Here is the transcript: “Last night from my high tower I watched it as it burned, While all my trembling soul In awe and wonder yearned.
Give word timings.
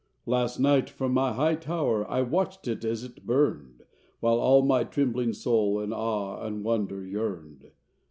“Last 0.25 0.57
night 0.59 0.89
from 0.89 1.11
my 1.11 1.31
high 1.33 1.53
tower 1.53 2.09
I 2.09 2.23
watched 2.23 2.67
it 2.67 2.83
as 2.83 3.03
it 3.03 3.23
burned, 3.23 3.83
While 4.19 4.39
all 4.39 4.63
my 4.63 4.83
trembling 4.83 5.31
soul 5.31 5.79
In 5.79 5.93
awe 5.93 6.43
and 6.43 6.63
wonder 6.63 7.05
yearned. 7.05 7.69